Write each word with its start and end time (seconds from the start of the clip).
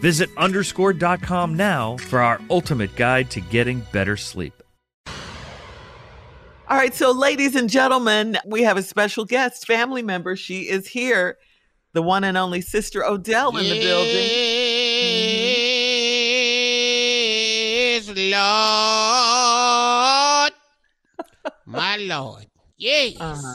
Visit 0.00 0.30
underscored.com 0.36 1.56
now 1.56 1.96
for 1.96 2.20
our 2.20 2.40
ultimate 2.50 2.94
guide 2.94 3.30
to 3.30 3.40
getting 3.40 3.80
better 3.92 4.16
sleep. 4.16 4.54
All 5.06 6.76
right, 6.76 6.94
so 6.94 7.10
ladies 7.12 7.56
and 7.56 7.68
gentlemen, 7.68 8.38
we 8.46 8.62
have 8.62 8.76
a 8.76 8.82
special 8.82 9.24
guest, 9.24 9.66
family 9.66 10.02
member. 10.02 10.36
She 10.36 10.68
is 10.68 10.86
here, 10.86 11.38
the 11.94 12.02
one 12.02 12.24
and 12.24 12.36
only 12.36 12.60
Sister 12.60 13.04
Odell 13.04 13.56
in 13.56 13.64
the 13.64 13.80
building. 13.80 14.28
Yes, 17.72 18.06
Lord. 18.08 18.22
My 21.64 21.96
Lord. 21.96 22.46
Yes. 22.76 23.16
Uh-huh. 23.18 23.54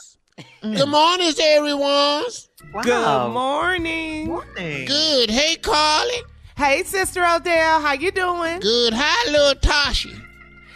Good 0.61 0.89
morning, 0.89 1.33
everyone. 1.39 2.25
Wow. 2.73 3.29
morning. 3.29 4.27
Morning. 4.27 4.85
Good. 4.85 5.29
Hey, 5.29 5.55
Carly. 5.57 6.23
Hey, 6.55 6.83
Sister 6.83 7.25
Odell, 7.25 7.81
how 7.81 7.93
you 7.93 8.11
doing? 8.11 8.59
Good. 8.59 8.93
Hi, 8.95 9.31
little 9.31 9.55
Tasha. 9.59 10.19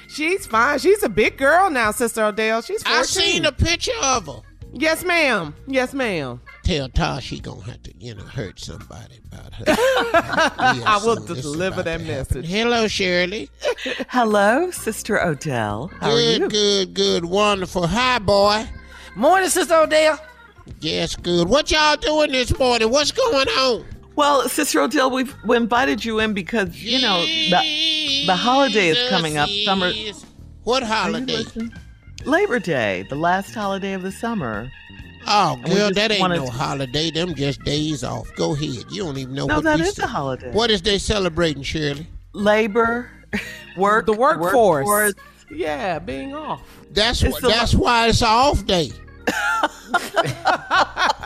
She's 0.10 0.46
fine. 0.46 0.80
She's 0.80 1.04
a 1.04 1.10
big 1.10 1.38
girl 1.38 1.70
now, 1.70 1.92
Sister 1.92 2.24
Odell. 2.26 2.62
She's 2.62 2.82
14. 2.84 3.00
I 3.00 3.04
seen 3.04 3.46
a 3.46 3.52
picture 3.52 3.92
of 4.02 4.26
her. 4.28 4.42
Yes, 4.74 5.04
ma'am. 5.04 5.56
Yes, 5.68 5.94
ma'am. 5.94 6.42
Tell 6.64 6.90
Tasha 6.90 7.22
she 7.22 7.40
gonna 7.40 7.62
have 7.64 7.82
to, 7.84 7.94
you 7.98 8.16
know, 8.16 8.24
hurt 8.24 8.60
somebody 8.60 9.20
about 9.32 9.54
her. 9.54 9.64
I 9.68 11.00
will 11.04 11.16
soon 11.18 11.26
this 11.28 11.38
is 11.38 11.44
deliver 11.52 11.84
that 11.84 12.00
to 12.00 12.04
happen. 12.04 12.08
message. 12.08 12.48
Hello, 12.48 12.88
Shirley. 12.88 13.50
Hello, 14.10 14.72
Sister 14.72 15.22
Odell. 15.24 15.90
How 16.00 16.10
are 16.12 16.16
good, 16.16 16.40
you? 16.42 16.50
good, 16.50 16.94
good. 16.94 17.26
Wonderful. 17.26 17.88
Hi, 17.88 18.20
boy. 18.20 18.68
Morning, 19.16 19.50
Sister 19.50 19.76
Odell. 19.76 20.20
Yes, 20.82 21.16
good. 21.16 21.48
What 21.48 21.72
y'all 21.72 21.96
doing 21.96 22.32
this 22.32 22.58
morning? 22.60 22.90
What's 22.92 23.12
going 23.12 23.48
on? 23.48 23.86
Well, 24.18 24.50
Sister 24.50 24.82
Odell, 24.82 25.12
we've 25.12 25.34
we 25.46 25.56
invited 25.56 26.04
you 26.04 26.20
in 26.20 26.34
because, 26.34 26.76
you 26.84 27.00
know, 27.00 27.22
the, 27.24 28.24
the 28.26 28.36
holiday 28.36 28.88
is 28.90 29.10
coming 29.10 29.38
up. 29.38 29.48
Summer. 29.64 29.92
What 30.64 30.82
holiday? 30.84 31.44
Labor 32.26 32.58
Day, 32.60 33.06
the 33.10 33.16
last 33.16 33.54
holiday 33.54 33.94
of 33.94 34.02
the 34.02 34.12
summer. 34.12 34.70
Oh, 35.28 35.60
And 35.64 35.72
girl, 35.72 35.92
that 35.94 36.10
ain't 36.12 36.20
wanted 36.20 36.38
no 36.40 36.46
to- 36.48 36.52
holiday. 36.52 37.12
Them 37.12 37.36
just 37.36 37.62
days 37.64 38.04
off. 38.04 38.28
Go 38.36 38.54
ahead. 38.56 38.86
You 38.90 39.04
don't 39.04 39.18
even 39.20 39.36
know 39.36 39.46
No, 39.46 39.56
what 39.56 39.64
that 39.66 39.80
we 39.80 39.86
is 39.86 40.00
a 40.00 40.08
holiday. 40.08 40.52
What 40.52 40.72
is 40.72 40.82
they 40.82 40.98
celebrating, 40.98 41.62
Shirley? 41.64 42.08
Labor, 42.34 43.12
work, 43.78 44.08
The 44.08 44.14
workforce. 44.14 44.86
workforce. 44.88 45.14
Yeah, 45.52 46.00
being 46.00 46.34
off. 46.34 46.62
That's 46.92 47.22
It's 47.22 47.34
what. 47.34 47.42
the- 47.44 47.50
That's 47.50 47.76
why 47.76 48.08
it's 48.08 48.22
an 48.24 48.28
off 48.30 48.66
day. 48.66 48.92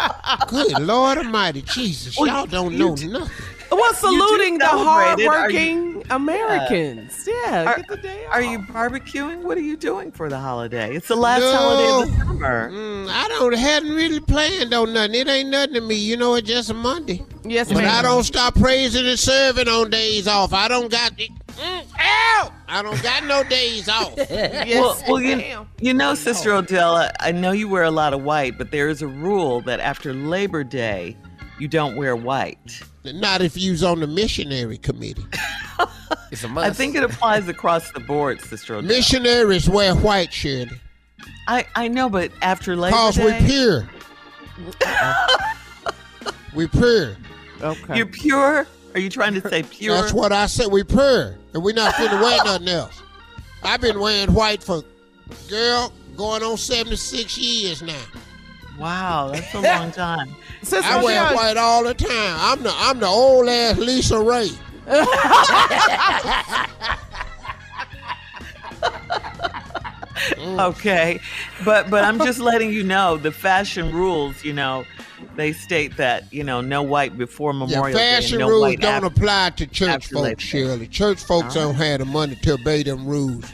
Good 0.47 0.80
Lord 0.80 1.18
Almighty, 1.18 1.62
Jesus! 1.64 2.18
Well, 2.18 2.28
y'all 2.28 2.46
don't 2.46 2.78
know 2.78 2.96
d- 2.96 3.08
nothing. 3.08 3.46
Well, 3.72 3.94
saluting 3.94 4.58
the 4.58 4.66
celebrate 4.68 5.24
it. 5.24 5.28
Are 5.28 5.31
hardworking 5.34 6.03
Americans. 6.09 7.25
Yeah, 7.28 7.64
Are- 7.72 7.78
get 7.78 7.88
the 7.88 7.97
day 7.97 8.25
off. 8.25 8.34
Are 8.36 8.42
you 8.42 8.59
barbecuing? 8.59 9.44
What 9.44 9.58
are 9.58 9.62
you 9.62 9.78
doing 9.78 10.12
for 10.12 10.28
the 10.30 10.38
holiday? 10.38 10.94
It's 10.94 11.08
the 11.08 11.16
last 11.16 11.40
No. 11.42 11.53
holiday 11.56 12.12
of 12.12 12.18
the 12.19 12.25
summer. 12.25 12.69
Mm, 12.72 13.09
I 13.09 13.28
don't 13.30 13.56
hadn't 13.56 13.92
really 13.94 14.19
planned 14.19 14.74
on 14.74 14.92
nothing. 14.94 15.16
It 15.16 15.28
ain't 15.30 15.50
nothing 15.50 15.75
to 15.75 15.81
me. 15.81 15.96
You 15.96 16.18
know, 16.18 16.36
it's 16.36 16.48
just 16.50 16.69
a 16.69 16.74
Monday. 16.74 17.24
Yes, 17.46 17.69
But 17.69 17.84
ma'am. 17.84 18.00
I 18.00 18.02
don't 18.02 18.24
stop 18.24 18.56
praising 18.56 19.07
and 19.07 19.18
serving 19.18 19.68
on 19.69 19.89
days 19.89 20.28
off. 20.28 20.51
I 20.54 20.68
don't 20.68 20.92
got. 20.92 21.13
Mm, 21.57 21.86
ow! 22.00 22.53
I 22.68 22.81
don't 22.81 23.01
got 23.03 23.25
no 23.25 23.44
days 23.44 23.88
off. 23.89 24.13
Yes, 24.30 24.80
well, 24.80 25.03
well 25.07 25.21
you, 25.21 25.68
you 25.80 25.94
know, 25.94 26.15
Sister 26.15 26.53
Odell, 26.53 26.95
I- 26.95 27.12
I 27.19 27.31
know 27.31 27.51
you 27.51 27.68
wear 27.68 27.83
a 27.83 27.92
lot 27.92 28.13
of 28.13 28.24
white, 28.24 28.57
but 28.57 28.71
there 28.71 28.88
is 28.89 29.01
a 29.01 29.07
rule 29.07 29.62
that 29.62 29.80
after 29.80 30.13
Labor 30.13 30.63
Day, 30.63 31.18
you 31.59 31.68
don't 31.68 31.95
wear 31.95 32.15
white. 32.15 32.81
Not 33.03 33.42
if 33.42 33.57
you's 33.57 33.83
on 33.83 34.00
the 34.00 34.07
missionary 34.07 34.77
committee. 34.77 35.25
It's 36.31 36.44
a 36.45 36.48
must. 36.48 36.69
I 36.69 36.74
think 36.74 36.95
it 36.95 37.03
applies 37.03 37.48
across 37.50 37.92
the 37.92 38.00
board, 38.00 38.39
Sister 38.42 38.75
Odell. 38.75 38.88
Missionaries 38.88 39.69
wear 39.69 39.94
white, 39.95 40.31
Shirley. 40.31 40.69
I, 41.47 41.65
I 41.75 41.88
know, 41.89 42.09
but 42.09 42.31
after 42.42 42.75
Labor 42.77 42.92
Day. 42.92 42.97
Cause 42.97 43.18
we 43.18 43.31
Day, 43.31 43.45
pure. 43.47 43.89
we 46.56 46.68
pure. 46.68 47.18
Okay. 47.62 47.97
you're 47.97 48.06
pure. 48.06 48.65
Are 48.94 49.00
you 49.00 49.10
trying 49.10 49.40
to 49.40 49.50
say 49.50 49.64
pure? 49.64 49.96
That's 49.96 50.14
what 50.14 50.32
I 50.32 50.48
said. 50.48 50.68
We 50.68 50.84
pure, 50.84 51.36
and 51.54 51.64
we 51.64 51.74
not 51.74 51.94
finna 51.96 52.22
wear 52.22 52.38
nothing 52.44 52.68
else. 52.68 53.02
I've 53.64 53.82
been 53.82 54.00
wearing 54.00 54.34
white 54.34 54.64
for, 54.64 54.84
girl, 55.50 55.94
going 56.18 56.44
on 56.44 56.58
seventy 56.58 56.98
six 56.98 57.38
years 57.38 57.82
now. 57.82 58.02
Wow, 58.80 59.32
that's 59.34 59.54
a 59.54 59.62
long 59.62 59.92
time. 59.92 60.36
Sister 60.62 60.92
I 60.92 61.04
wear 61.04 61.24
Odell, 61.24 61.36
white 61.36 61.58
all 61.58 61.84
the 61.84 61.94
time. 61.94 62.36
I'm 62.40 62.64
the 62.64 62.74
I'm 62.76 63.00
the 63.00 63.08
old 63.08 63.48
ass 63.48 63.78
LisaRaye. 63.78 64.58
Okay, 70.42 71.20
but 71.66 71.90
but 71.90 72.04
I'm 72.04 72.20
just 72.20 72.40
letting 72.40 72.72
you 72.72 72.84
know 72.84 73.18
the 73.18 73.32
fashion 73.32 73.92
rules. 73.92 74.44
You 74.44 74.54
know, 74.54 74.86
they 75.42 75.52
state 75.54 75.98
that 75.98 76.32
you 76.32 76.44
know 76.44 76.62
no 76.62 76.82
white 76.84 77.18
before 77.18 77.52
Yeah, 77.54 77.60
Memorial 77.60 77.98
Day 77.98 78.16
and 78.16 78.24
fashion 78.24 78.40
no 78.40 78.48
rules 78.50 78.62
white 78.62 78.80
don't 78.80 79.04
after. 79.04 79.08
apply 79.08 79.50
to 79.58 79.68
church 79.68 80.08
folks, 80.08 80.44
Shirley. 80.44 80.88
Church 80.88 81.24
folks 81.24 81.56
don't 81.56 81.76
have 81.76 82.00
the 82.00 82.06
money 82.06 82.36
to 82.36 82.54
obey 82.54 82.84
them 82.84 83.06
rules. 83.06 83.46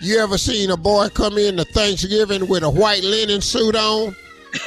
You 0.00 0.18
ever 0.18 0.38
seen 0.38 0.70
a 0.70 0.76
boy 0.76 1.08
come 1.08 1.38
in 1.38 1.56
to 1.58 1.64
Thanksgiving 1.64 2.48
with 2.48 2.62
a 2.62 2.70
white 2.70 3.02
linen 3.04 3.40
suit 3.40 3.76
on? 3.76 4.16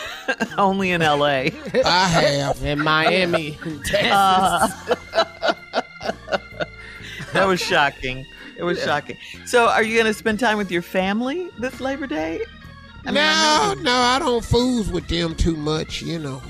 Only 0.58 0.92
in 0.92 1.02
L.A. 1.02 1.52
I 1.86 2.08
have. 2.08 2.64
in 2.64 2.80
Miami, 2.84 3.58
Texas. 3.86 4.12
Uh, 4.12 5.54
that 7.34 7.46
was 7.46 7.60
shocking. 7.62 8.26
It 8.58 8.64
was 8.64 8.82
shocking. 8.82 9.18
So, 9.46 9.68
are 9.68 9.84
you 9.84 9.94
going 9.96 10.08
to 10.08 10.14
spend 10.14 10.40
time 10.40 10.58
with 10.58 10.72
your 10.72 10.82
family 10.82 11.50
this 11.60 11.80
Labor 11.80 12.08
Day? 12.08 12.42
I 13.06 13.12
mean, 13.12 13.24
I 13.24 13.74
no, 13.76 13.82
no, 13.84 13.92
I 13.96 14.20
don't 14.20 14.44
fools 14.44 14.90
with 14.90 15.08
them 15.08 15.36
too 15.36 15.56
much, 15.56 16.02
you 16.02 16.20
know. 16.20 16.42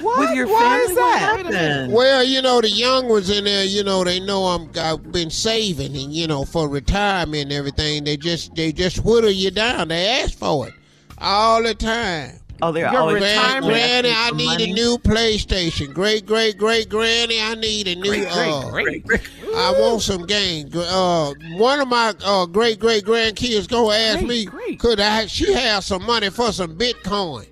What? 0.00 0.18
With 0.20 0.30
your 0.36 0.46
Why 0.46 0.86
family, 0.88 1.44
is 1.48 1.54
that? 1.54 1.88
Well, 1.90 2.24
you 2.24 2.42
know, 2.42 2.60
the 2.60 2.70
young 2.70 3.08
ones 3.08 3.30
in 3.30 3.44
there, 3.44 3.64
you 3.64 3.82
know, 3.84 4.04
they 4.04 4.20
know 4.20 4.44
I'm 4.44 4.70
I've 4.78 5.12
been 5.12 5.30
saving 5.30 5.96
and 5.96 6.12
you 6.12 6.26
know 6.26 6.44
for 6.44 6.68
retirement 6.68 7.44
and 7.44 7.52
everything. 7.52 8.04
They 8.04 8.16
just 8.16 8.54
they 8.54 8.72
just 8.72 9.04
whittle 9.04 9.30
you 9.30 9.50
down. 9.50 9.88
They 9.88 10.06
ask 10.22 10.36
for 10.38 10.68
it 10.68 10.74
all 11.18 11.62
the 11.62 11.74
time. 11.74 12.40
Oh, 12.62 12.72
they're 12.72 12.90
Your 12.90 13.00
always 13.02 13.22
retirement 13.22 13.66
Granny, 13.66 14.10
I 14.16 14.30
need 14.30 14.46
money. 14.46 14.70
a 14.70 14.74
new 14.74 14.96
PlayStation. 14.96 15.92
Great, 15.92 16.24
great, 16.24 16.56
great 16.56 16.88
Granny, 16.88 17.38
I 17.38 17.54
need 17.54 17.86
a 17.86 17.94
new. 17.96 18.24
uh, 18.26 18.70
Great, 18.70 19.06
great. 19.06 19.20
I 19.54 19.72
want 19.78 20.00
some 20.00 20.24
games. 20.24 20.74
Uh, 20.74 21.34
one 21.56 21.80
of 21.80 21.88
my 21.88 22.14
uh, 22.24 22.46
great 22.46 22.78
great 22.80 23.04
grandkids 23.04 23.68
go 23.68 23.90
ask 23.90 24.20
Great, 24.20 24.28
me, 24.28 24.44
great. 24.46 24.78
could 24.80 25.00
I? 25.00 25.26
She 25.26 25.52
have 25.52 25.84
some 25.84 26.04
money 26.06 26.30
for 26.30 26.50
some 26.50 26.78
Bitcoin. 26.78 27.46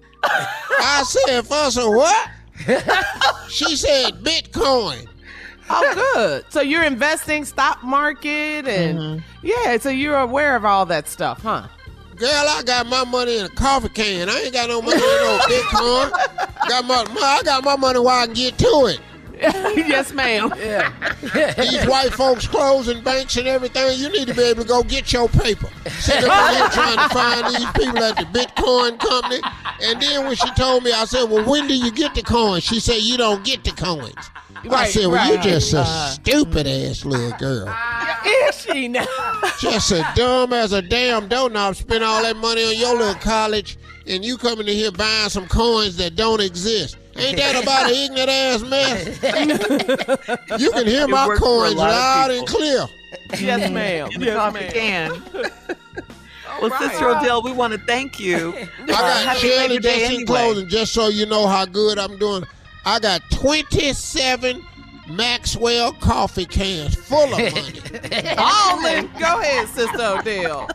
I 0.81 1.03
said, 1.07 1.47
some 1.71 1.95
what? 1.95 2.31
she 3.49 3.77
said 3.77 4.15
Bitcoin. 4.23 5.07
Oh, 5.71 6.13
good. 6.15 6.45
So 6.51 6.61
you're 6.61 6.85
investing 6.85 7.45
stock 7.45 7.83
market 7.83 8.69
and 8.69 8.99
Mm-hmm. 8.99 9.47
yeah. 9.47 9.79
So 9.79 9.89
you're 9.89 10.19
aware 10.19 10.57
of 10.57 10.65
all 10.65 10.85
that 10.87 11.09
stuff, 11.09 11.43
huh? 11.43 11.69
Girl, 12.17 12.31
I 12.31 12.63
got 12.65 12.87
my 12.87 13.05
money 13.05 13.39
in 13.39 13.47
a 13.47 13.49
coffee 13.49 13.89
can. 13.89 14.29
I 14.29 14.41
ain't 14.43 14.53
got 14.53 14.69
no 14.69 14.81
money 14.81 14.97
in 14.97 15.01
no 15.01 15.39
Bitcoin. 15.49 16.11
Got 16.69 16.87
my, 16.87 17.05
my, 17.13 17.21
I 17.21 17.43
got 17.43 17.63
my 17.63 17.77
money 17.77 17.99
where 17.99 18.21
I 18.21 18.25
can 18.25 18.35
get 18.35 18.57
to 18.59 18.87
it. 18.87 18.99
yes, 19.41 20.13
ma'am. 20.13 20.53
Yeah. 20.57 20.93
These 21.57 21.87
white 21.87 22.13
folks 22.13 22.47
closing 22.47 23.03
banks 23.03 23.37
and 23.37 23.47
everything, 23.49 23.99
you 23.99 24.09
need 24.11 24.29
to 24.29 24.35
be 24.35 24.43
able 24.43 24.63
to 24.63 24.69
go 24.69 24.83
get 24.83 25.13
your 25.13 25.29
paper. 25.29 25.69
Sit 25.91 26.25
up 26.25 26.55
here 26.55 26.69
trying 26.69 26.97
to 27.09 27.15
find 27.15 27.47
these 27.55 27.71
people 27.73 28.03
at 28.03 28.17
the 28.17 28.25
Bitcoin 28.39 28.99
company. 28.99 29.41
And 29.83 30.01
then 30.01 30.25
when 30.27 30.37
she 30.37 30.49
told 30.55 30.85
me, 30.85 30.93
I 30.93 31.05
said, 31.05 31.25
Well, 31.31 31.49
when 31.49 31.67
do 31.67 31.75
you 31.77 31.91
get 31.93 32.15
the 32.15 32.23
coins? 32.23 32.63
She 32.65 32.79
said, 32.81 32.99
You 32.99 33.17
don't 33.17 33.45
get 33.45 33.65
the 33.65 33.73
coins. 33.73 34.15
I 34.71 34.89
said, 34.89 35.07
Well, 35.07 35.17
right. 35.17 35.33
you 35.45 35.51
just 35.51 35.75
a 35.75 35.81
Uh. 35.81 36.11
stupid 36.11 36.67
ass 36.67 37.05
little 37.05 37.37
girl. 37.39 37.69
Is 38.49 38.63
she 38.63 38.89
now? 38.89 39.05
Just 39.61 39.91
a 39.93 40.07
dumb 40.15 40.53
as 40.53 40.73
a 40.73 40.81
damn 40.81 41.29
doorknob. 41.29 41.77
Spend 41.77 42.03
all 42.05 42.23
that 42.23 42.37
money 42.37 42.65
on 42.65 42.77
your 42.77 42.97
little 42.97 43.15
college, 43.17 43.77
and 44.07 44.25
you 44.25 44.39
coming 44.39 44.67
in 44.69 44.75
here 44.75 44.93
buying 44.93 45.29
some 45.29 45.47
coins 45.49 45.97
that 45.99 46.15
don't 46.17 46.41
exist. 46.41 46.97
Ain't 47.17 47.37
that 47.37 47.63
about 47.63 47.89
an 47.91 47.95
ignorant 47.95 48.31
ass 48.31 48.63
mess? 48.63 50.61
you 50.61 50.71
can 50.73 50.87
hear 50.87 51.05
It 51.05 51.11
my 51.11 51.27
works 51.27 51.41
coins 51.41 51.75
loud 51.75 52.31
and 52.31 52.47
clear. 52.47 52.87
yes, 53.39 53.71
ma'am. 53.71 54.09
in 54.13 54.21
the 54.21 54.27
Yes, 54.27 54.37
coffee 54.37 54.61
ma'am. 54.61 54.73
can. 54.73 55.23
well, 56.61 56.81
Sister 56.81 57.09
Odell, 57.11 57.43
we 57.43 57.53
want 57.53 57.73
to 57.73 57.79
thank 57.81 58.19
you. 58.19 58.53
I 58.83 58.87
got 58.87 59.03
uh, 59.05 59.15
happy 59.25 59.41
Shirley 59.41 59.69
Labor 59.69 59.81
Day 59.81 59.99
just 60.01 60.05
in 60.11 60.15
anyway. 60.17 60.25
closing, 60.27 60.69
just 60.69 60.93
so 60.93 61.09
you 61.09 61.27
know 61.27 61.47
how 61.47 61.65
good 61.67 61.99
I'm 61.99 62.19
doing. 62.19 62.45
I 62.85 62.99
got 62.99 63.23
27 63.31 64.65
Maxwell 65.09 65.93
coffee 65.93 66.47
cans 66.47 66.95
full 66.95 67.25
of 67.25 67.31
money. 67.31 67.81
Oh, 68.39 68.81
Lynn, 68.83 69.07
go 69.19 69.39
ahead, 69.41 69.69
Sister 69.69 69.97
Odell. 70.03 70.69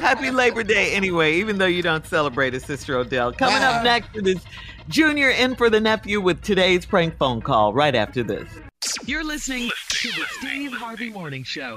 Happy 0.00 0.30
Labor 0.30 0.62
Day 0.62 0.92
anyway, 0.94 1.34
even 1.34 1.58
though 1.58 1.66
you 1.66 1.82
don't 1.82 2.06
celebrate 2.06 2.54
it, 2.54 2.62
Sister 2.62 2.96
Odell. 2.96 3.32
Coming 3.32 3.62
up 3.62 3.82
next 3.84 4.16
it 4.16 4.26
is 4.26 4.40
Junior 4.88 5.30
in 5.30 5.54
for 5.54 5.70
the 5.70 5.80
nephew 5.80 6.20
with 6.20 6.42
today's 6.42 6.84
prank 6.84 7.16
phone 7.16 7.40
call 7.40 7.72
right 7.72 7.94
after 7.94 8.22
this. 8.22 8.48
You're 9.06 9.24
listening 9.24 9.70
to 9.88 10.08
the 10.08 10.24
Steve 10.38 10.72
Harvey 10.72 11.10
Morning 11.10 11.44
Show. 11.44 11.76